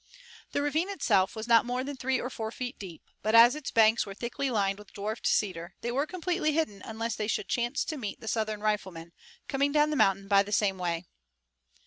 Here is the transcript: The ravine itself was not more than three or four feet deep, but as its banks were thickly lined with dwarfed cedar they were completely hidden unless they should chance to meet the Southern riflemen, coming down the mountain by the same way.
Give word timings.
The 0.53 0.63
ravine 0.63 0.89
itself 0.89 1.35
was 1.35 1.47
not 1.47 1.63
more 1.63 1.83
than 1.83 1.95
three 1.95 2.19
or 2.19 2.31
four 2.31 2.49
feet 2.51 2.79
deep, 2.79 3.03
but 3.21 3.35
as 3.35 3.53
its 3.53 3.69
banks 3.69 4.03
were 4.03 4.15
thickly 4.15 4.49
lined 4.49 4.79
with 4.79 4.93
dwarfed 4.93 5.27
cedar 5.27 5.75
they 5.81 5.91
were 5.91 6.07
completely 6.07 6.53
hidden 6.53 6.81
unless 6.83 7.15
they 7.15 7.27
should 7.27 7.47
chance 7.47 7.85
to 7.85 7.97
meet 7.97 8.19
the 8.19 8.27
Southern 8.27 8.61
riflemen, 8.61 9.11
coming 9.47 9.71
down 9.71 9.91
the 9.91 9.95
mountain 9.95 10.27
by 10.27 10.41
the 10.41 10.51
same 10.51 10.79
way. 10.79 11.05